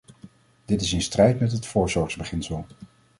Dit 0.65 0.81
is 0.81 0.93
in 0.93 1.01
strijd 1.01 1.39
met 1.39 1.51
het 1.51 1.65
voorzorgsbeginsel. 1.65 2.65